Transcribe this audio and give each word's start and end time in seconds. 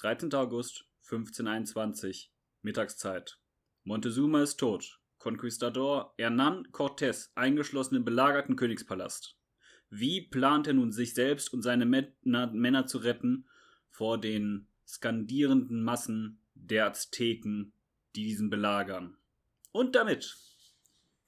13. 0.00 0.32
August 0.34 0.84
1521, 1.10 2.30
Mittagszeit. 2.62 3.36
Montezuma 3.82 4.44
ist 4.44 4.58
tot. 4.58 5.00
Conquistador 5.18 6.14
Hernán 6.16 6.70
Cortés 6.70 7.32
eingeschlossen 7.34 7.96
im 7.96 8.04
belagerten 8.04 8.54
Königspalast. 8.54 9.36
Wie 9.90 10.20
plant 10.20 10.68
er 10.68 10.74
nun, 10.74 10.92
sich 10.92 11.14
selbst 11.14 11.52
und 11.52 11.62
seine 11.62 11.84
Männer, 11.84 12.86
zu 12.86 12.98
retten 12.98 13.48
vor 13.90 14.20
den 14.20 14.68
skandierenden 14.86 15.82
Massen 15.82 16.38
der 16.54 16.86
Azteken, 16.86 17.72
die 18.14 18.22
diesen 18.22 18.50
belagern? 18.50 19.16
Und 19.72 19.96
damit 19.96 20.38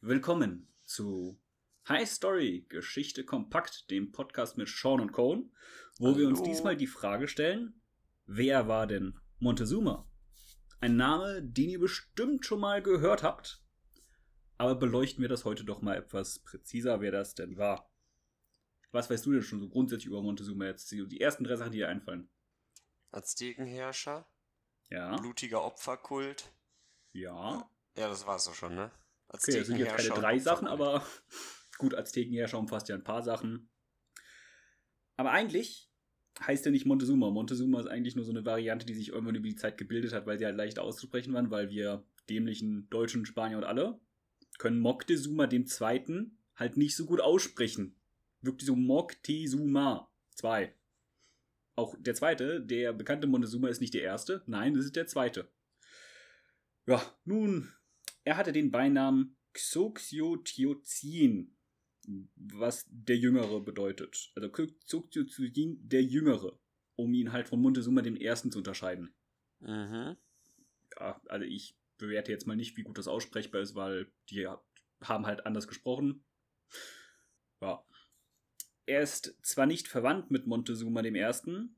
willkommen 0.00 0.68
zu 0.84 1.40
High 1.88 2.08
Story 2.08 2.66
Geschichte 2.68 3.24
kompakt, 3.24 3.90
dem 3.90 4.12
Podcast 4.12 4.56
mit 4.56 4.68
Sean 4.68 5.00
und 5.00 5.10
Cohn, 5.10 5.50
wo 5.98 6.06
Hallo. 6.06 6.18
wir 6.18 6.28
uns 6.28 6.40
diesmal 6.44 6.76
die 6.76 6.86
Frage 6.86 7.26
stellen, 7.26 7.79
wer 8.30 8.68
war 8.68 8.86
denn 8.86 9.18
Montezuma? 9.40 10.08
Ein 10.80 10.96
Name, 10.96 11.42
den 11.42 11.68
ihr 11.68 11.80
bestimmt 11.80 12.46
schon 12.46 12.60
mal 12.60 12.80
gehört 12.82 13.22
habt, 13.22 13.62
aber 14.56 14.76
beleuchten 14.76 15.20
wir 15.20 15.28
das 15.28 15.44
heute 15.44 15.64
doch 15.64 15.82
mal 15.82 15.96
etwas 15.96 16.38
präziser, 16.38 17.00
wer 17.00 17.10
das 17.10 17.34
denn 17.34 17.56
war. 17.58 17.90
Was 18.92 19.10
weißt 19.10 19.26
du 19.26 19.32
denn 19.32 19.42
schon 19.42 19.60
so 19.60 19.68
grundsätzlich 19.68 20.06
über 20.06 20.22
Montezuma 20.22 20.66
jetzt? 20.66 20.90
Die 20.90 21.20
ersten 21.20 21.44
drei 21.44 21.56
Sachen, 21.56 21.72
die 21.72 21.78
dir 21.78 21.88
einfallen. 21.88 22.30
Aztekenherrscher, 23.10 24.26
Ja, 24.88 25.16
blutiger 25.16 25.64
Opferkult. 25.64 26.52
ja. 27.12 27.68
Ja, 27.96 28.08
das 28.08 28.24
war's 28.24 28.44
doch 28.44 28.54
schon, 28.54 28.76
ne? 28.76 28.92
Okay, 29.26 29.58
das 29.58 29.66
sind 29.66 29.76
jetzt 29.76 29.88
keine 29.88 29.94
Aztekenherrscher 29.98 30.14
drei 30.20 30.38
Sachen, 30.38 30.68
aber 30.68 31.04
gut, 31.78 31.94
Aztekenherrscher 31.94 32.58
umfasst 32.58 32.88
ja 32.88 32.94
ein 32.94 33.02
paar 33.04 33.22
Sachen. 33.22 33.68
Aber 35.16 35.32
eigentlich 35.32 35.89
heißt 36.40 36.66
er 36.66 36.72
nicht 36.72 36.86
Montezuma. 36.86 37.30
Montezuma 37.30 37.80
ist 37.80 37.86
eigentlich 37.86 38.16
nur 38.16 38.24
so 38.24 38.32
eine 38.32 38.44
Variante, 38.44 38.86
die 38.86 38.94
sich 38.94 39.08
irgendwann 39.08 39.34
über 39.34 39.48
die 39.48 39.56
Zeit 39.56 39.78
gebildet 39.78 40.12
hat, 40.12 40.26
weil 40.26 40.38
sie 40.38 40.46
halt 40.46 40.56
leicht 40.56 40.78
auszusprechen 40.78 41.34
waren, 41.34 41.50
weil 41.50 41.70
wir 41.70 42.04
dämlichen 42.28 42.88
Deutschen, 42.90 43.26
Spanier 43.26 43.58
und 43.58 43.64
alle 43.64 43.98
können 44.58 44.80
Moctezuma 44.80 45.46
dem 45.46 45.66
Zweiten 45.66 46.38
halt 46.54 46.76
nicht 46.76 46.94
so 46.94 47.06
gut 47.06 47.20
aussprechen. 47.20 47.96
Wirklich 48.42 48.66
so 48.66 48.76
Moctezuma 48.76 50.10
2. 50.34 50.74
Auch 51.76 51.94
der 51.98 52.14
zweite, 52.14 52.60
der 52.60 52.92
bekannte 52.92 53.26
Montezuma 53.26 53.68
ist 53.68 53.80
nicht 53.80 53.94
der 53.94 54.02
erste, 54.02 54.42
nein, 54.46 54.74
das 54.74 54.84
ist 54.84 54.96
der 54.96 55.06
zweite. 55.06 55.48
Ja, 56.86 57.02
nun, 57.24 57.72
er 58.24 58.36
hatte 58.36 58.52
den 58.52 58.70
Beinamen 58.70 59.36
Xoxiotiozin, 59.54 61.56
was 62.36 62.86
der 62.88 63.16
Jüngere 63.16 63.60
bedeutet. 63.60 64.32
Also 64.34 64.48
Xoxiotiozin, 64.50 65.78
der 65.88 66.02
Jüngere, 66.02 66.58
um 66.96 67.12
ihn 67.14 67.32
halt 67.32 67.48
von 67.48 67.60
Montezuma 67.60 68.02
dem 68.02 68.16
Ersten 68.16 68.50
zu 68.50 68.58
unterscheiden. 68.58 69.14
Mhm. 69.60 70.16
Ja, 70.98 71.20
also 71.28 71.44
ich 71.44 71.76
bewerte 71.98 72.32
jetzt 72.32 72.46
mal 72.46 72.56
nicht, 72.56 72.76
wie 72.76 72.82
gut 72.82 72.98
das 72.98 73.08
aussprechbar 73.08 73.60
ist, 73.60 73.74
weil 73.74 74.10
die 74.30 74.48
haben 75.02 75.26
halt 75.26 75.46
anders 75.46 75.68
gesprochen. 75.68 76.24
Ja. 77.60 77.84
Er 78.86 79.02
ist 79.02 79.38
zwar 79.42 79.66
nicht 79.66 79.86
verwandt 79.86 80.30
mit 80.30 80.46
Montezuma 80.46 81.02
dem 81.02 81.14
Ersten, 81.14 81.76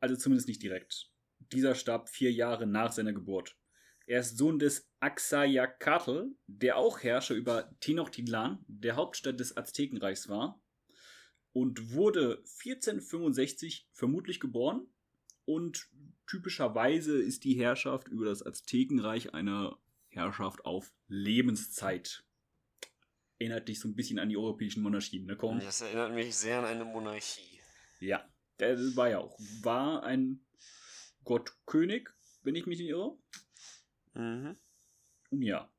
also 0.00 0.16
zumindest 0.16 0.48
nicht 0.48 0.62
direkt. 0.62 1.10
Dieser 1.52 1.74
starb 1.74 2.08
vier 2.08 2.32
Jahre 2.32 2.66
nach 2.66 2.92
seiner 2.92 3.12
Geburt. 3.12 3.56
Er 4.06 4.20
ist 4.20 4.38
Sohn 4.38 4.60
des 4.60 4.88
Axayacatl, 5.00 6.30
der 6.46 6.76
auch 6.76 7.02
Herrscher 7.02 7.34
über 7.34 7.74
Tenochtitlan, 7.80 8.64
der 8.68 8.94
Hauptstadt 8.94 9.40
des 9.40 9.56
Aztekenreichs 9.56 10.28
war, 10.28 10.62
und 11.52 11.92
wurde 11.92 12.44
1465 12.64 13.88
vermutlich 13.92 14.38
geboren. 14.38 14.86
Und 15.44 15.88
typischerweise 16.26 17.20
ist 17.20 17.44
die 17.44 17.54
Herrschaft 17.54 18.08
über 18.08 18.26
das 18.26 18.44
Aztekenreich 18.44 19.34
eine 19.34 19.76
Herrschaft 20.08 20.64
auf 20.64 20.92
Lebenszeit. 21.08 22.24
Erinnert 23.38 23.68
dich 23.68 23.80
so 23.80 23.88
ein 23.88 23.96
bisschen 23.96 24.18
an 24.18 24.28
die 24.28 24.36
europäischen 24.36 24.82
Monarchien, 24.82 25.26
ne, 25.26 25.36
Con? 25.36 25.60
Das 25.60 25.80
erinnert 25.80 26.14
mich 26.14 26.34
sehr 26.36 26.60
an 26.60 26.64
eine 26.64 26.84
Monarchie. 26.84 27.60
Ja, 28.00 28.28
der 28.58 28.78
war 28.96 29.10
ja 29.10 29.18
auch. 29.18 29.38
War 29.62 30.04
ein 30.04 30.46
Gottkönig, 31.24 32.08
wenn 32.42 32.54
ich 32.54 32.66
mich 32.66 32.78
nicht 32.78 32.88
irre. 32.88 33.18
Mhm. 34.16 34.56
Ja. 35.30 35.70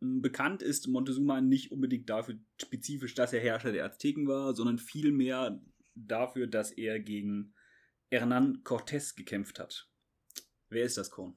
Bekannt 0.00 0.62
ist 0.62 0.88
Montezuma 0.88 1.40
nicht 1.40 1.70
unbedingt 1.70 2.10
dafür 2.10 2.36
spezifisch, 2.60 3.14
dass 3.14 3.32
er 3.32 3.40
Herrscher 3.40 3.72
der 3.72 3.84
Azteken 3.84 4.26
war, 4.26 4.54
sondern 4.54 4.78
vielmehr 4.78 5.60
dafür, 5.94 6.46
dass 6.46 6.72
er 6.72 6.98
gegen 6.98 7.54
Hernán 8.10 8.62
Cortés 8.62 9.14
gekämpft 9.14 9.58
hat. 9.58 9.88
Wer 10.68 10.84
ist 10.84 10.98
das, 10.98 11.10
Korn? 11.10 11.36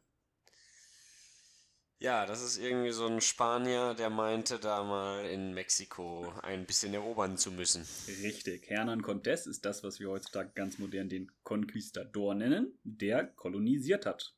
Ja, 1.99 2.25
das 2.25 2.43
ist 2.43 2.57
irgendwie 2.57 2.91
so 2.91 3.07
ein 3.07 3.21
Spanier, 3.21 3.93
der 3.93 4.09
meinte, 4.09 4.59
da 4.59 4.83
mal 4.83 5.25
in 5.25 5.53
Mexiko 5.53 6.33
ein 6.41 6.65
bisschen 6.65 6.93
erobern 6.93 7.37
zu 7.37 7.51
müssen. 7.51 7.85
Richtig. 8.21 8.69
Hernán 8.69 9.01
Cortés 9.01 9.47
ist 9.47 9.63
das, 9.63 9.83
was 9.83 9.99
wir 9.99 10.09
heutzutage 10.09 10.51
ganz 10.53 10.77
modern 10.77 11.07
den 11.07 11.31
Conquistador 11.43 12.35
nennen, 12.35 12.77
der 12.83 13.25
kolonisiert 13.25 14.05
hat. 14.05 14.35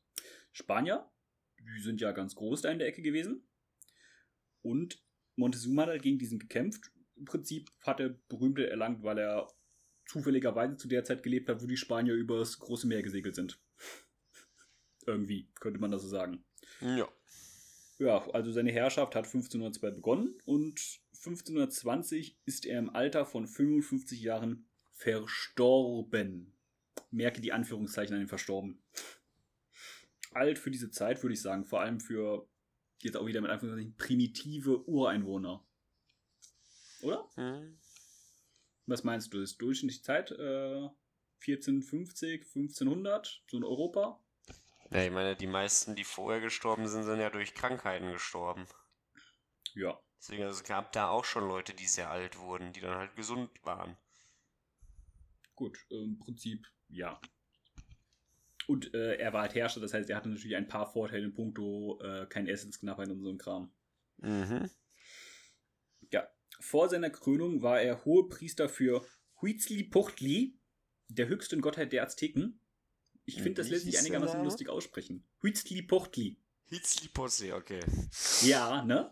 Spanier, 0.58 1.08
die 1.60 1.80
sind 1.80 2.00
ja 2.00 2.12
ganz 2.12 2.34
groß 2.34 2.62
da 2.62 2.70
in 2.70 2.78
der 2.78 2.88
Ecke 2.88 3.02
gewesen. 3.02 3.42
Und 4.62 5.02
Montezuma 5.36 5.82
hat 5.82 5.90
halt 5.90 6.02
gegen 6.02 6.18
diesen 6.18 6.40
gekämpft. 6.40 6.90
Im 7.16 7.24
Prinzip 7.24 7.70
hat 7.82 8.00
er 8.00 8.10
berühmte 8.28 8.68
erlangt, 8.68 9.02
weil 9.02 9.18
er 9.18 9.48
zufälligerweise 10.06 10.76
zu 10.76 10.88
der 10.88 11.04
Zeit 11.04 11.22
gelebt 11.22 11.48
hat, 11.48 11.62
wo 11.62 11.66
die 11.66 11.76
Spanier 11.76 12.14
übers 12.14 12.58
große 12.58 12.86
Meer 12.86 13.02
gesegelt 13.02 13.36
sind. 13.36 13.60
Irgendwie, 15.06 15.48
könnte 15.60 15.78
man 15.78 15.90
das 15.90 16.02
so 16.02 16.08
sagen. 16.08 16.44
Ja. 16.80 17.08
Ja, 17.98 18.28
also 18.30 18.52
seine 18.52 18.72
Herrschaft 18.72 19.14
hat 19.14 19.26
1502 19.26 19.90
begonnen 19.90 20.34
und 20.44 20.80
1520 21.12 22.38
ist 22.44 22.64
er 22.66 22.78
im 22.78 22.90
Alter 22.90 23.26
von 23.26 23.46
55 23.46 24.20
Jahren 24.20 24.68
verstorben. 24.92 26.52
Merke 27.10 27.40
die 27.40 27.52
Anführungszeichen 27.52 28.14
an 28.14 28.20
den 28.20 28.28
verstorben. 28.28 28.80
Alt 30.32 30.58
für 30.58 30.70
diese 30.70 30.90
Zeit, 30.90 31.22
würde 31.22 31.34
ich 31.34 31.42
sagen, 31.42 31.64
vor 31.64 31.80
allem 31.80 32.00
für 32.00 32.48
jetzt 32.98 33.16
auch 33.16 33.26
wieder 33.26 33.40
mit 33.40 33.50
Anführungszeichen 33.50 33.96
primitive 33.96 34.86
Ureinwohner. 34.88 35.64
Oder? 37.02 37.28
Mhm. 37.36 37.78
Was 38.86 39.04
meinst 39.04 39.32
du? 39.32 39.40
Ist 39.40 39.60
durchschnittliche 39.60 40.02
Zeit 40.02 40.30
äh, 40.32 40.88
1450, 41.40 42.42
1500, 42.42 43.42
so 43.46 43.56
in 43.56 43.64
Europa? 43.64 44.20
Ja, 44.90 45.04
ich 45.04 45.10
meine, 45.10 45.36
die 45.36 45.46
meisten, 45.46 45.94
die 45.94 46.04
vorher 46.04 46.40
gestorben 46.40 46.88
sind, 46.88 47.04
sind 47.04 47.20
ja 47.20 47.30
durch 47.30 47.54
Krankheiten 47.54 48.12
gestorben. 48.12 48.66
Ja. 49.74 50.00
Deswegen 50.18 50.44
also, 50.44 50.58
es 50.58 50.64
gab 50.64 50.92
da 50.92 51.10
auch 51.10 51.24
schon 51.24 51.46
Leute, 51.46 51.74
die 51.74 51.86
sehr 51.86 52.10
alt 52.10 52.38
wurden, 52.38 52.72
die 52.72 52.80
dann 52.80 52.96
halt 52.96 53.14
gesund 53.14 53.50
waren. 53.64 53.96
Gut, 55.54 55.78
im 55.90 56.18
Prinzip 56.18 56.66
ja. 56.88 57.20
Und 58.68 58.92
äh, 58.92 59.14
er 59.14 59.32
war 59.32 59.42
halt 59.42 59.54
Herrscher, 59.54 59.80
das 59.80 59.94
heißt, 59.94 60.10
er 60.10 60.16
hatte 60.16 60.28
natürlich 60.28 60.54
ein 60.54 60.68
paar 60.68 60.92
Vorteile 60.92 61.24
in 61.24 61.32
puncto 61.32 61.98
äh, 62.02 62.26
kein 62.26 62.46
Essensknappheit 62.46 63.08
und 63.08 63.22
so 63.22 63.30
ein 63.30 63.38
Kram. 63.38 63.72
Mhm. 64.18 64.68
Ja. 66.12 66.28
Vor 66.60 66.90
seiner 66.90 67.08
Krönung 67.08 67.62
war 67.62 67.80
er 67.80 68.04
Hohepriester 68.04 68.68
für 68.68 69.06
Huitzlipochtli, 69.40 70.58
der 71.08 71.28
höchsten 71.28 71.62
Gottheit 71.62 71.94
der 71.94 72.02
Azteken. 72.02 72.60
Ich 73.24 73.36
finde, 73.36 73.54
das 73.54 73.70
lässt 73.70 73.86
sich 73.86 73.98
einigermaßen 73.98 74.44
lustig 74.44 74.68
aussprechen. 74.68 75.26
Huitzlipochtli. 75.42 76.36
Hitzliposse, 76.66 77.54
okay. 77.54 77.80
Ja, 78.42 78.84
ne? 78.84 79.10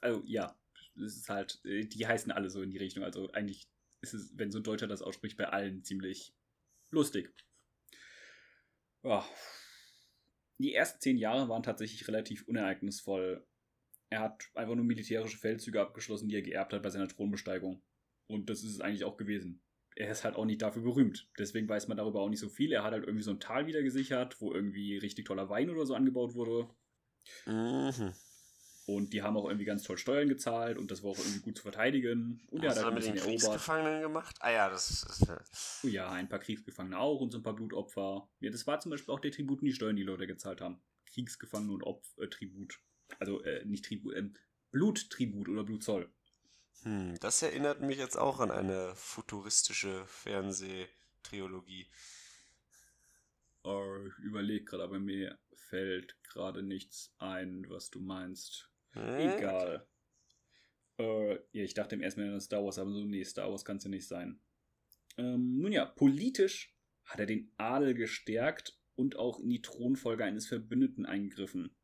Also, 0.00 0.22
ja. 0.24 0.58
Das 0.96 1.14
ist 1.14 1.28
halt, 1.28 1.60
äh, 1.66 1.84
die 1.84 2.06
heißen 2.06 2.32
alle 2.32 2.48
so 2.48 2.62
in 2.62 2.70
die 2.70 2.78
Richtung. 2.78 3.04
Also, 3.04 3.30
eigentlich 3.32 3.68
ist 4.00 4.14
es, 4.14 4.32
wenn 4.38 4.50
so 4.50 4.60
ein 4.60 4.64
Deutscher 4.64 4.86
das 4.86 5.02
ausspricht, 5.02 5.36
bei 5.36 5.50
allen 5.50 5.84
ziemlich 5.84 6.34
lustig. 6.90 7.34
Ja. 9.08 9.26
Die 10.58 10.74
ersten 10.74 11.00
zehn 11.00 11.16
Jahre 11.16 11.48
waren 11.48 11.62
tatsächlich 11.62 12.06
relativ 12.08 12.46
unereignisvoll. 12.46 13.46
Er 14.10 14.20
hat 14.20 14.44
einfach 14.54 14.74
nur 14.74 14.84
militärische 14.84 15.38
Feldzüge 15.38 15.80
abgeschlossen, 15.80 16.28
die 16.28 16.34
er 16.34 16.42
geerbt 16.42 16.74
hat 16.74 16.82
bei 16.82 16.90
seiner 16.90 17.08
Thronbesteigung. 17.08 17.82
Und 18.26 18.50
das 18.50 18.62
ist 18.62 18.72
es 18.72 18.80
eigentlich 18.82 19.04
auch 19.04 19.16
gewesen. 19.16 19.62
Er 19.96 20.10
ist 20.10 20.24
halt 20.24 20.36
auch 20.36 20.44
nicht 20.44 20.60
dafür 20.60 20.82
berühmt. 20.82 21.30
Deswegen 21.38 21.68
weiß 21.68 21.88
man 21.88 21.96
darüber 21.96 22.20
auch 22.20 22.28
nicht 22.28 22.40
so 22.40 22.50
viel. 22.50 22.70
Er 22.70 22.84
hat 22.84 22.92
halt 22.92 23.04
irgendwie 23.04 23.24
so 23.24 23.30
ein 23.30 23.40
Tal 23.40 23.66
wieder 23.66 23.82
gesichert, 23.82 24.40
wo 24.42 24.52
irgendwie 24.52 24.98
richtig 24.98 25.24
toller 25.24 25.48
Wein 25.48 25.70
oder 25.70 25.86
so 25.86 25.94
angebaut 25.94 26.34
wurde. 26.34 26.68
Mhm. 27.46 28.12
Und 28.88 29.12
die 29.12 29.20
haben 29.20 29.36
auch 29.36 29.44
irgendwie 29.44 29.66
ganz 29.66 29.82
toll 29.82 29.98
Steuern 29.98 30.28
gezahlt 30.28 30.78
und 30.78 30.90
das 30.90 31.02
war 31.02 31.10
auch 31.10 31.18
irgendwie 31.18 31.40
gut 31.40 31.58
zu 31.58 31.62
verteidigen. 31.62 32.40
Und 32.50 32.66
halt 32.66 32.78
er 32.78 32.86
ein 32.86 32.94
mit 32.94 33.04
den 33.04 33.16
erobert. 33.16 33.26
Kriegsgefangenen 33.26 34.00
gemacht? 34.00 34.36
Ah 34.40 34.50
ja, 34.50 34.70
das 34.70 34.90
ist. 34.90 35.26
Oh 35.84 35.88
ja, 35.88 36.10
ein 36.10 36.26
paar 36.26 36.38
Kriegsgefangene 36.38 36.98
auch 36.98 37.20
und 37.20 37.30
so 37.30 37.36
ein 37.36 37.42
paar 37.42 37.54
Blutopfer. 37.54 38.30
Ja, 38.40 38.50
das 38.50 38.66
war 38.66 38.80
zum 38.80 38.88
Beispiel 38.88 39.12
auch 39.12 39.20
der 39.20 39.30
Tribut 39.30 39.60
und 39.60 39.66
die 39.66 39.74
Steuern, 39.74 39.94
die 39.94 40.04
Leute 40.04 40.26
gezahlt 40.26 40.62
haben. 40.62 40.80
Kriegsgefangene 41.04 41.74
und 41.74 41.82
Opf 41.82 42.16
äh, 42.16 42.28
Tribut. 42.28 42.80
Also 43.18 43.42
äh, 43.42 43.62
nicht 43.66 43.84
Tribut, 43.84 44.16
ähm, 44.16 44.32
Bluttribut 44.70 45.50
oder 45.50 45.64
Blutzoll. 45.64 46.10
Hm, 46.84 47.18
das 47.20 47.42
erinnert 47.42 47.82
mich 47.82 47.98
jetzt 47.98 48.16
auch 48.16 48.40
an 48.40 48.50
eine 48.50 48.94
futuristische 48.94 50.06
Fernsehtrilogie. 50.06 51.90
Oh, 53.64 53.98
ich 54.06 54.24
überlege 54.24 54.64
gerade, 54.64 54.84
aber 54.84 54.98
mir 54.98 55.38
fällt 55.52 56.16
gerade 56.22 56.62
nichts 56.62 57.12
ein, 57.18 57.66
was 57.68 57.90
du 57.90 58.00
meinst. 58.00 58.67
Egal. 58.94 59.86
Äh, 60.98 61.34
ja, 61.52 61.64
ich 61.64 61.74
dachte 61.74 61.94
im 61.94 62.00
ersten 62.00 62.22
Mal 62.22 62.34
an 62.34 62.40
Star 62.40 62.64
Wars, 62.64 62.78
aber 62.78 62.90
so, 62.90 63.04
nee, 63.04 63.24
Star 63.24 63.50
Wars 63.50 63.64
kann 63.64 63.76
es 63.76 63.84
ja 63.84 63.90
nicht 63.90 64.06
sein. 64.06 64.40
Ähm, 65.16 65.58
nun 65.58 65.72
ja, 65.72 65.84
politisch 65.84 66.74
hat 67.04 67.20
er 67.20 67.26
den 67.26 67.52
Adel 67.56 67.94
gestärkt 67.94 68.78
und 68.94 69.16
auch 69.16 69.40
in 69.40 69.48
die 69.48 69.62
Thronfolge 69.62 70.24
eines 70.24 70.46
Verbündeten 70.46 71.06
eingegriffen. 71.06 71.74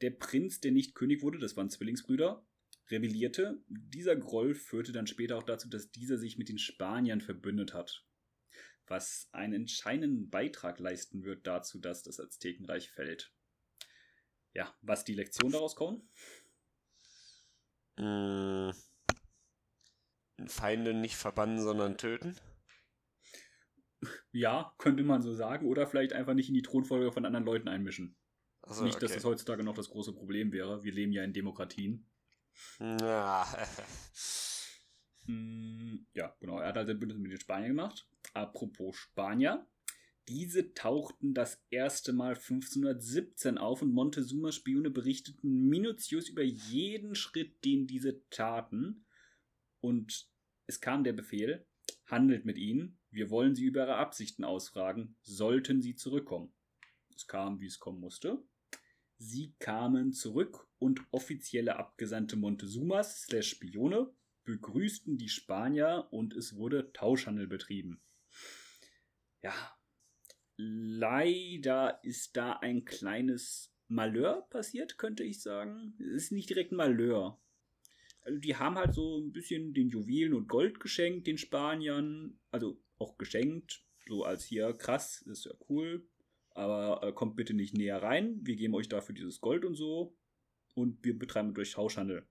Der 0.00 0.10
Prinz, 0.10 0.60
der 0.60 0.72
nicht 0.72 0.94
König 0.94 1.22
wurde, 1.22 1.38
das 1.38 1.56
waren 1.56 1.70
Zwillingsbrüder, 1.70 2.46
rebellierte. 2.90 3.62
Dieser 3.68 4.16
Groll 4.16 4.54
führte 4.54 4.92
dann 4.92 5.06
später 5.06 5.36
auch 5.36 5.42
dazu, 5.42 5.68
dass 5.68 5.90
dieser 5.90 6.18
sich 6.18 6.38
mit 6.38 6.48
den 6.48 6.58
Spaniern 6.58 7.20
verbündet 7.20 7.74
hat. 7.74 8.06
Was 8.86 9.28
einen 9.32 9.54
entscheidenden 9.54 10.28
Beitrag 10.28 10.78
leisten 10.78 11.24
wird 11.24 11.46
dazu, 11.46 11.78
dass 11.78 12.02
das 12.02 12.20
Aztekenreich 12.20 12.90
fällt. 12.90 13.32
Ja, 14.52 14.76
was 14.82 15.04
die 15.04 15.14
Lektion 15.14 15.50
daraus, 15.50 15.74
Cohen? 15.74 16.08
Mmh. 17.96 18.72
Feinde 20.46 20.94
nicht 20.94 21.16
verbannen, 21.16 21.60
sondern 21.60 21.96
töten? 21.96 22.36
Ja, 24.32 24.74
könnte 24.78 25.02
man 25.02 25.22
so 25.22 25.32
sagen. 25.32 25.66
Oder 25.66 25.86
vielleicht 25.86 26.12
einfach 26.12 26.34
nicht 26.34 26.48
in 26.48 26.54
die 26.54 26.62
Thronfolge 26.62 27.12
von 27.12 27.24
anderen 27.24 27.44
Leuten 27.44 27.68
einmischen. 27.68 28.16
Also, 28.62 28.84
nicht, 28.84 28.96
dass 28.96 29.10
okay. 29.10 29.14
das 29.14 29.24
heutzutage 29.24 29.62
noch 29.62 29.74
das 29.74 29.90
große 29.90 30.12
Problem 30.12 30.52
wäre. 30.52 30.82
Wir 30.82 30.92
leben 30.92 31.12
ja 31.12 31.22
in 31.22 31.32
Demokratien. 31.32 32.10
Ja. 32.78 33.46
Hm, 35.26 36.06
ja, 36.12 36.36
genau. 36.40 36.58
Er 36.58 36.68
hat 36.68 36.76
also 36.76 36.94
Bündnis 36.94 37.18
mit 37.18 37.30
den 37.30 37.40
Spaniern 37.40 37.70
gemacht. 37.70 38.06
Apropos 38.34 38.96
Spanier. 38.96 39.66
Diese 40.28 40.72
tauchten 40.72 41.34
das 41.34 41.62
erste 41.70 42.14
Mal 42.14 42.34
1517 42.34 43.58
auf 43.58 43.82
und 43.82 43.92
Montezumas 43.92 44.54
Spione 44.54 44.90
berichteten 44.90 45.68
minutiös 45.68 46.30
über 46.30 46.42
jeden 46.42 47.14
Schritt, 47.14 47.62
den 47.64 47.86
diese 47.86 48.26
taten. 48.30 49.04
Und 49.80 50.26
es 50.66 50.80
kam 50.80 51.04
der 51.04 51.12
Befehl, 51.12 51.66
handelt 52.06 52.46
mit 52.46 52.56
ihnen, 52.56 52.98
wir 53.10 53.30
wollen 53.30 53.54
sie 53.54 53.64
über 53.64 53.82
ihre 53.82 53.96
Absichten 53.96 54.44
ausfragen, 54.44 55.16
sollten 55.22 55.82
sie 55.82 55.94
zurückkommen. 55.94 56.54
Es 57.14 57.26
kam, 57.26 57.60
wie 57.60 57.66
es 57.66 57.78
kommen 57.78 58.00
musste. 58.00 58.42
Sie 59.18 59.54
kamen 59.58 60.12
zurück 60.12 60.68
und 60.78 61.02
offizielle 61.10 61.76
Abgesandte 61.76 62.36
Montezumas 62.36 63.22
slash 63.22 63.50
Spione 63.50 64.10
begrüßten 64.44 65.16
die 65.16 65.28
Spanier 65.28 66.08
und 66.10 66.34
es 66.34 66.56
wurde 66.56 66.92
Tauschhandel 66.92 67.46
betrieben. 67.46 68.02
Ja, 69.42 69.73
leider 70.98 72.00
ist 72.02 72.36
da 72.36 72.54
ein 72.54 72.84
kleines 72.84 73.72
Malheur 73.88 74.46
passiert, 74.50 74.98
könnte 74.98 75.24
ich 75.24 75.42
sagen. 75.42 75.96
Es 75.98 76.24
ist 76.24 76.32
nicht 76.32 76.50
direkt 76.50 76.72
ein 76.72 76.76
Malheur. 76.76 77.40
Also 78.22 78.38
die 78.38 78.56
haben 78.56 78.76
halt 78.76 78.94
so 78.94 79.18
ein 79.18 79.32
bisschen 79.32 79.74
den 79.74 79.88
Juwelen 79.88 80.34
und 80.34 80.48
Gold 80.48 80.80
geschenkt, 80.80 81.26
den 81.26 81.38
Spaniern. 81.38 82.38
Also 82.50 82.80
auch 82.98 83.18
geschenkt, 83.18 83.84
so 84.06 84.24
als 84.24 84.44
hier, 84.44 84.72
krass, 84.72 85.22
ist 85.22 85.44
ja 85.44 85.52
cool 85.68 86.06
aber 86.54 87.02
äh, 87.02 87.12
kommt 87.12 87.36
bitte 87.36 87.52
nicht 87.52 87.74
näher 87.74 88.02
rein. 88.02 88.38
Wir 88.42 88.56
geben 88.56 88.74
euch 88.74 88.88
dafür 88.88 89.14
dieses 89.14 89.40
Gold 89.40 89.64
und 89.64 89.74
so 89.74 90.16
und 90.74 91.04
wir 91.04 91.18
betreiben 91.18 91.52
durch 91.52 91.72
Tauschhandel. 91.72 92.26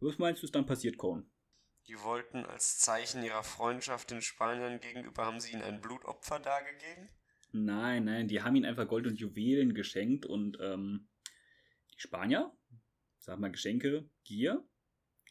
Was 0.00 0.18
meinst 0.18 0.42
du, 0.42 0.46
ist 0.46 0.54
dann 0.54 0.66
passiert, 0.66 0.98
Cohn? 0.98 1.30
Die 1.86 2.00
wollten 2.02 2.44
als 2.44 2.78
Zeichen 2.78 3.22
ihrer 3.22 3.44
Freundschaft 3.44 4.10
den 4.10 4.22
Spaniern 4.22 4.80
gegenüber, 4.80 5.24
haben 5.24 5.40
sie 5.40 5.52
ihnen 5.52 5.62
ein 5.62 5.80
Blutopfer 5.80 6.40
dargegeben? 6.40 7.08
Nein, 7.52 8.04
nein, 8.06 8.28
die 8.28 8.40
haben 8.40 8.56
ihnen 8.56 8.64
einfach 8.64 8.88
Gold 8.88 9.06
und 9.06 9.20
Juwelen 9.20 9.74
geschenkt 9.74 10.24
und 10.24 10.56
ähm, 10.60 11.08
die 11.94 12.00
Spanier, 12.00 12.50
sag 13.18 13.38
mal 13.38 13.50
Geschenke, 13.50 14.08
Gier 14.24 14.66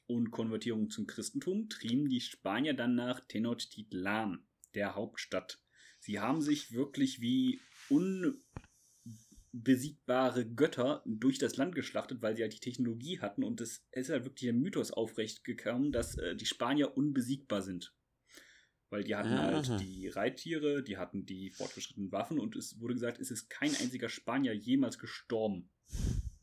und 0.05 0.29
Konvertierung 0.29 0.91
zum 0.91 1.07
Christentum 1.07 1.67
trieben 1.67 2.09
die 2.09 2.21
Spanier 2.21 2.75
dann 2.75 2.93
nach 2.93 3.21
Tenochtitlan, 3.21 4.45
der 4.75 4.93
Hauptstadt. 4.93 5.59
Sie 5.99 6.19
haben 6.19 6.41
sich 6.41 6.73
wirklich 6.73 7.21
wie 7.21 7.59
unbesiegbare 9.53 10.45
Götter 10.45 11.03
durch 11.07 11.39
das 11.39 11.57
Land 11.57 11.73
geschlachtet, 11.73 12.21
weil 12.21 12.35
sie 12.35 12.43
halt 12.43 12.53
die 12.53 12.59
Technologie 12.59 13.19
hatten 13.19 13.43
und 13.43 13.61
es 13.61 13.83
ist 13.91 14.11
halt 14.11 14.25
wirklich 14.25 14.47
ein 14.47 14.59
Mythos 14.59 14.91
aufrecht 14.91 15.43
gekommen, 15.43 15.91
dass 15.91 16.19
äh, 16.19 16.35
die 16.35 16.45
Spanier 16.45 16.95
unbesiegbar 16.95 17.63
sind. 17.63 17.95
Weil 18.91 19.03
die 19.03 19.15
hatten 19.15 19.39
halt 19.39 19.65
Aha. 19.65 19.71
halt 19.71 19.81
die 19.81 20.07
Reittiere, 20.07 20.83
die 20.83 20.97
hatten 20.97 21.25
die 21.25 21.49
fortgeschrittenen 21.49 22.11
Waffen 22.11 22.39
und 22.39 22.55
es 22.55 22.79
wurde 22.79 22.93
gesagt, 22.93 23.19
es 23.19 23.31
ist 23.31 23.49
kein 23.49 23.75
einziger 23.75 24.09
Spanier 24.09 24.53
jemals 24.53 24.99
gestorben 24.99 25.71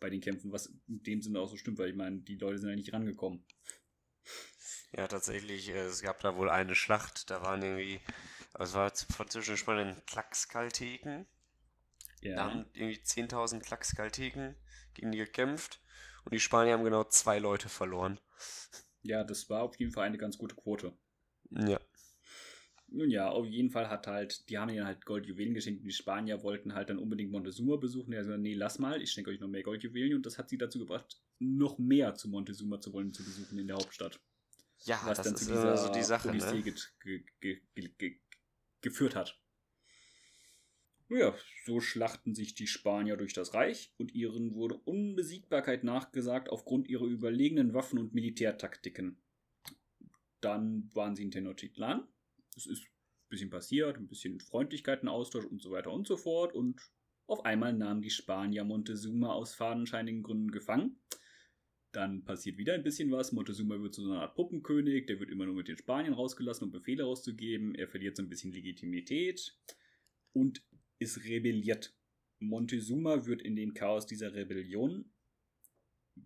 bei 0.01 0.11
den 0.11 0.21
Kämpfen, 0.21 0.51
was 0.51 0.67
in 0.89 1.03
dem 1.05 1.23
Sinne 1.23 1.39
auch 1.39 1.49
so 1.49 1.57
stimmt, 1.57 1.79
weil 1.79 1.91
ich 1.91 1.97
meine, 1.97 2.19
die 2.19 2.37
Leute 2.37 2.59
sind 2.59 2.71
ja 2.71 2.75
nicht 2.77 2.93
rangekommen. 2.93 3.45
Ja, 4.97 5.07
tatsächlich, 5.07 5.69
äh, 5.69 5.85
es 5.85 6.03
gab 6.03 6.21
da 6.21 6.37
wohl 6.37 6.51
eine 6.51 6.75
Schlacht, 6.75 7.31
da 7.31 7.43
waren 7.43 7.63
irgendwie, 7.63 8.01
also 8.55 8.81
es 8.81 9.07
war 9.19 9.27
zwischen 9.29 9.57
Spanien 9.57 9.95
Klackskalteken 10.07 11.27
ja. 12.23 12.37
Da 12.37 12.45
haben 12.45 12.67
irgendwie 12.73 13.01
10.000 13.01 13.61
Klackskalteken 13.61 14.57
gegen 14.95 15.13
die 15.13 15.19
gekämpft 15.19 15.81
und 16.25 16.35
die 16.35 16.41
Spanier 16.41 16.75
haben 16.75 16.85
genau 16.85 17.05
zwei 17.05 17.39
Leute 17.39 17.69
verloren. 17.69 18.19
Ja, 19.03 19.25
das 19.25 19.49
war 19.49 19.63
auf 19.63 19.77
jeden 19.77 19.93
Fall 19.93 20.07
eine 20.07 20.19
ganz 20.19 20.39
gute 20.39 20.57
Quote. 20.57 20.93
Ja. 21.51 21.79
Nun 22.91 23.11
ja, 23.11 23.29
auf 23.29 23.47
jeden 23.47 23.71
Fall 23.71 23.91
hat 23.91 24.07
halt, 24.07 24.49
die 24.49 24.57
haben 24.57 24.71
ihnen 24.71 24.87
halt 24.87 25.05
Goldjuwelen 25.05 25.53
geschenkt 25.53 25.81
und 25.81 25.87
die 25.87 25.93
Spanier 25.93 26.43
wollten 26.43 26.75
halt 26.75 26.89
dann 26.89 26.99
unbedingt 26.99 27.31
Montezuma 27.31 27.77
besuchen. 27.77 28.15
Er 28.15 28.25
sagt, 28.25 28.41
nee, 28.41 28.55
lass 28.55 28.79
mal, 28.79 29.03
ich 29.03 29.11
schenke 29.11 29.31
euch 29.31 29.41
noch 29.41 29.49
mehr 29.49 29.63
Goldjuwelen 29.63 30.15
und 30.15 30.25
das 30.25 30.39
hat 30.39 30.49
sie 30.49 30.57
dazu 30.57 30.79
gebracht, 30.79 31.21
noch 31.39 31.79
mehr 31.79 32.15
zu 32.15 32.29
Montezuma 32.29 32.81
zu 32.81 32.93
wollen, 32.95 33.13
zu 33.13 33.23
besuchen 33.23 33.59
in 33.59 33.67
der 33.67 33.77
Hauptstadt. 33.77 34.21
Ja, 34.85 35.01
was 35.05 35.19
das 35.19 35.27
dann 35.27 35.35
ist 35.35 35.45
zu 35.45 35.51
dieser 35.51 35.77
so 35.77 35.93
die 35.93 36.03
Sache, 36.03 36.35
ne? 36.35 36.63
ge 36.63 37.25
ge 37.41 37.61
ge 37.75 38.21
geführt 38.81 39.15
hat. 39.15 39.39
Ja, 41.11 41.35
so 41.65 41.81
schlachten 41.81 42.35
sich 42.35 42.55
die 42.55 42.67
Spanier 42.67 43.17
durch 43.17 43.33
das 43.33 43.55
Reich 43.55 43.95
und 43.97 44.15
ihren 44.15 44.55
wurde 44.55 44.77
Unbesiegbarkeit 44.77 45.83
nachgesagt 45.83 46.51
aufgrund 46.51 46.89
ihrer 46.89 47.07
überlegenen 47.07 47.73
Waffen 47.73 47.99
und 47.99 48.15
Militärtaktiken. 48.15 49.19
Dann 50.41 50.91
waren 50.95 51.17
sie 51.17 51.25
in 51.25 51.31
Tenochtitlan. 51.31 52.07
Es 52.59 52.67
ist 52.67 52.83
ein 52.83 53.29
bisschen 53.29 53.51
passiert, 53.51 53.97
ein 53.97 54.09
bisschen 54.09 54.41
Freundlichkeiten, 54.41 55.09
Austausch 55.09 55.45
und 55.45 55.63
so 55.63 55.71
weiter 55.71 55.93
und 55.93 56.07
so 56.07 56.17
fort. 56.17 56.55
Und 56.55 56.81
auf 57.27 57.45
einmal 57.45 57.73
nahmen 57.73 58.03
die 58.03 58.11
Spanier 58.11 58.65
Montezuma 58.65 59.33
aus 59.33 59.55
fadenscheinigen 59.55 60.23
Gründen 60.23 60.51
gefangen. 60.51 61.01
Dann 61.93 62.25
passiert 62.25 62.59
wieder 62.59 62.75
ein 62.75 62.83
bisschen 62.83 63.11
was. 63.13 63.33
Montezuma 63.33 63.81
wird 63.81 63.95
zu 63.95 64.03
so 64.03 64.11
einer 64.11 64.23
Art 64.23 64.35
Puppenkönig. 64.35 65.07
Der 65.07 65.21
wird 65.21 65.31
immer 65.31 65.47
nur 65.47 65.55
mit 65.55 65.69
den 65.69 65.79
Spaniern 65.79 66.15
rausgelassen, 66.15 66.65
um 66.65 66.73
Befehle 66.73 67.05
rauszugeben. 67.05 67.75
Er 67.75 67.89
verliert 67.89 68.17
so 68.17 68.23
ein 68.23 68.29
bisschen 68.29 68.53
Legitimität. 68.53 69.57
Und 70.33 70.63
ist 70.99 71.25
rebelliert. 71.25 71.95
Montezuma 72.41 73.27
wird 73.27 73.41
in 73.41 73.57
den 73.57 73.73
Chaos 73.73 74.07
dieser 74.07 74.35
Rebellion 74.35 75.13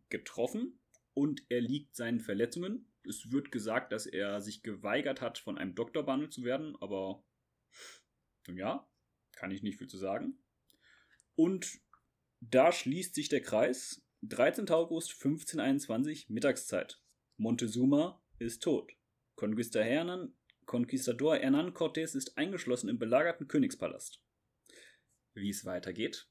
getroffen 0.09 0.79
und 1.15 1.43
er 1.49 1.61
liegt 1.61 1.95
seinen 1.95 2.21
Verletzungen. 2.21 2.92
Es 3.05 3.33
wird 3.33 3.51
gesagt, 3.51 3.93
dass 3.93 4.07
er 4.07 4.41
sich 4.41 4.63
geweigert 4.63 5.21
hat, 5.21 5.39
von 5.39 5.59
einem 5.59 5.75
Doktor 5.75 6.05
behandelt 6.05 6.33
zu 6.33 6.45
werden, 6.45 6.77
aber 6.81 7.25
ja, 8.49 8.89
kann 9.33 9.51
ich 9.51 9.63
nicht 9.63 9.79
viel 9.79 9.89
zu 9.89 9.99
sagen. 9.99 10.39
Und 11.35 11.81
da 12.41 12.73
schließt 12.73 13.15
sich 13.15 13.29
der 13.29 13.43
Kreis. 13.43 14.03
13. 14.23 14.71
August 14.71 15.13
1521, 15.13 16.29
Mittagszeit. 16.29 17.03
Montezuma 17.37 18.23
ist 18.39 18.63
tot. 18.63 18.93
Conquistador 19.35 19.85
Hernán 19.85 21.73
Cortés 21.73 22.15
ist 22.15 22.39
eingeschlossen 22.39 22.89
im 22.89 23.01
belagerten 23.01 23.49
Königspalast. 23.49 24.23
Wie 25.35 25.51
es 25.51 25.65
weitergeht, 25.65 26.29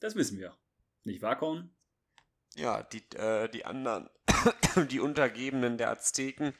das 0.00 0.14
wissen 0.14 0.38
wir. 0.38 0.56
Nicht 1.04 1.20
wahr, 1.20 1.36
Korn? 1.36 1.74
Ja, 2.58 2.82
die, 2.82 3.04
äh, 3.16 3.48
die 3.48 3.64
anderen, 3.64 4.08
die 4.90 4.98
Untergebenen 4.98 5.78
der 5.78 5.90
Azteken, 5.90 6.52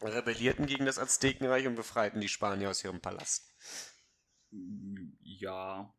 rebellierten 0.00 0.66
gegen 0.66 0.86
das 0.86 0.98
Aztekenreich 0.98 1.66
und 1.66 1.74
befreiten 1.74 2.20
die 2.20 2.28
Spanier 2.28 2.70
aus 2.70 2.84
ihrem 2.84 3.00
Palast. 3.00 3.52
Ja, 5.20 5.92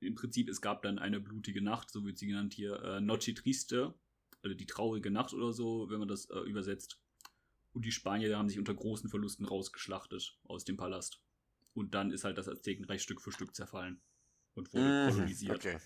im 0.00 0.14
Prinzip, 0.14 0.48
es 0.48 0.62
gab 0.62 0.82
dann 0.82 0.98
eine 0.98 1.20
blutige 1.20 1.62
Nacht, 1.62 1.90
so 1.90 2.04
wird 2.04 2.16
sie 2.16 2.26
genannt 2.26 2.54
hier, 2.54 2.82
äh, 2.82 3.00
Noche 3.00 3.34
Triste, 3.34 3.94
also 4.42 4.56
die 4.56 4.66
traurige 4.66 5.10
Nacht 5.10 5.34
oder 5.34 5.52
so, 5.52 5.90
wenn 5.90 5.98
man 5.98 6.08
das 6.08 6.30
äh, 6.30 6.38
übersetzt. 6.38 6.98
Und 7.72 7.84
die 7.84 7.92
Spanier 7.92 8.36
haben 8.38 8.48
sich 8.48 8.58
unter 8.58 8.74
großen 8.74 9.10
Verlusten 9.10 9.44
rausgeschlachtet 9.44 10.38
aus 10.44 10.64
dem 10.64 10.78
Palast. 10.78 11.20
Und 11.74 11.94
dann 11.94 12.12
ist 12.12 12.24
halt 12.24 12.38
das 12.38 12.48
Aztekenreich 12.48 13.02
Stück 13.02 13.20
für 13.20 13.30
Stück 13.30 13.54
zerfallen 13.54 14.00
und 14.54 14.72
wurde 14.72 14.84
mhm, 14.84 15.10
kolonisiert. 15.10 15.56
Okay. 15.56 15.78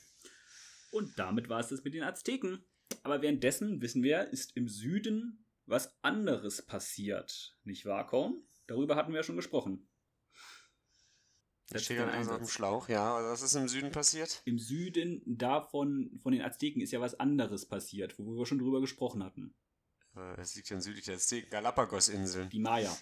Und 0.93 1.19
damit 1.19 1.49
war 1.49 1.59
es 1.59 1.69
das 1.69 1.83
mit 1.83 1.95
den 1.95 2.03
Azteken. 2.03 2.65
Aber 3.03 3.23
währenddessen, 3.23 3.81
wissen 3.81 4.03
wir, 4.03 4.29
ist 4.29 4.57
im 4.57 4.69
Süden 4.69 5.47
was 5.67 5.97
anderes 6.03 6.63
passiert. 6.63 7.57
Nicht 7.65 7.87
wahr, 7.87 8.07
Korn? 8.07 8.43
Darüber 8.67 8.95
hatten 8.95 9.13
wir 9.13 9.21
ja 9.21 9.23
schon 9.23 9.37
gesprochen. 9.37 9.89
Ich 11.75 11.85
stehe 11.85 12.01
gerade 12.01 12.31
auf 12.31 12.39
dem 12.39 12.47
Schlauch, 12.47 12.89
ja. 12.91 13.15
Was 13.25 13.41
ist 13.41 13.55
im 13.55 13.69
Süden 13.69 13.91
passiert? 13.91 14.43
Im 14.45 14.59
Süden 14.59 15.23
davon, 15.25 16.19
von 16.23 16.33
den 16.33 16.43
Azteken 16.43 16.83
ist 16.83 16.93
ja 16.93 17.01
was 17.01 17.19
anderes 17.19 17.67
passiert, 17.67 18.19
wo 18.19 18.37
wir 18.37 18.45
schon 18.45 18.59
drüber 18.59 18.83
gesprochen 18.83 19.25
hatten. 19.25 19.55
Äh, 20.15 20.41
es 20.41 20.55
liegt 20.55 20.69
ja 20.69 20.79
südlich 20.79 21.07
der 21.07 21.15
Azteken, 21.15 21.49
Galapagos-Inseln. 21.49 22.51
Die 22.51 22.59
Maya. 22.59 22.95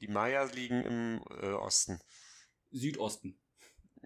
Die 0.00 0.06
Maya 0.06 0.44
liegen 0.44 0.82
im 0.82 1.24
äh, 1.40 1.52
Osten. 1.52 1.98
Südosten. 2.70 3.40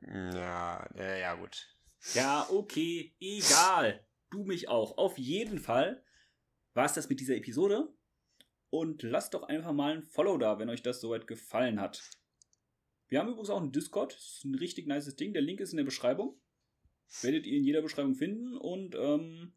Ja, 0.00 0.88
ja, 0.96 1.16
ja, 1.16 1.34
gut. 1.34 1.68
Ja, 2.12 2.46
okay, 2.50 3.14
egal. 3.20 4.06
Du 4.30 4.44
mich 4.44 4.68
auch. 4.68 4.98
Auf 4.98 5.16
jeden 5.16 5.58
Fall 5.58 6.04
war 6.74 6.84
es 6.84 6.92
das 6.92 7.08
mit 7.08 7.20
dieser 7.20 7.36
Episode. 7.36 7.94
Und 8.70 9.02
lasst 9.02 9.34
doch 9.34 9.44
einfach 9.44 9.72
mal 9.72 9.96
ein 9.96 10.02
Follow 10.02 10.36
da, 10.36 10.58
wenn 10.58 10.68
euch 10.68 10.82
das 10.82 11.00
soweit 11.00 11.26
gefallen 11.26 11.80
hat. 11.80 12.02
Wir 13.08 13.20
haben 13.20 13.28
übrigens 13.28 13.50
auch 13.50 13.60
einen 13.60 13.72
Discord. 13.72 14.12
Das 14.12 14.20
ist 14.20 14.44
ein 14.44 14.56
richtig 14.56 14.86
nices 14.86 15.16
Ding. 15.16 15.32
Der 15.32 15.42
Link 15.42 15.60
ist 15.60 15.72
in 15.72 15.76
der 15.76 15.84
Beschreibung. 15.84 16.40
Werdet 17.22 17.46
ihr 17.46 17.56
in 17.56 17.64
jeder 17.64 17.82
Beschreibung 17.82 18.14
finden. 18.14 18.56
Und 18.56 18.96
ähm, 18.96 19.54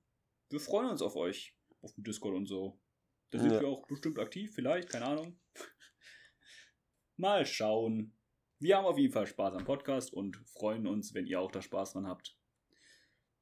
wir 0.50 0.60
freuen 0.60 0.90
uns 0.90 1.02
auf 1.02 1.16
euch. 1.16 1.58
Auf 1.82 1.94
dem 1.94 2.04
Discord 2.04 2.36
und 2.36 2.46
so. 2.46 2.80
Da 3.32 3.40
sind 3.40 3.52
ja. 3.52 3.62
wir 3.62 3.68
auch 3.68 3.88
bestimmt 3.88 4.20
aktiv, 4.20 4.54
vielleicht, 4.54 4.90
keine 4.90 5.06
Ahnung. 5.06 5.40
mal 7.18 7.46
schauen. 7.46 8.17
Wir 8.60 8.78
haben 8.78 8.86
auf 8.86 8.98
jeden 8.98 9.14
Fall 9.14 9.28
Spaß 9.28 9.54
am 9.54 9.66
Podcast 9.66 10.14
und 10.14 10.38
freuen 10.48 10.88
uns, 10.88 11.14
wenn 11.14 11.28
ihr 11.28 11.40
auch 11.40 11.52
da 11.52 11.62
Spaß 11.62 11.94
dran 11.94 12.08
habt. 12.08 12.36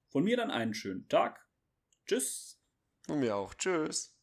Von 0.09 0.23
mir 0.23 0.37
dann 0.37 0.51
einen 0.51 0.73
schönen 0.73 1.07
Tag. 1.07 1.47
Tschüss. 2.05 2.61
Und 3.07 3.19
mir 3.19 3.35
auch. 3.35 3.53
Tschüss. 3.53 4.14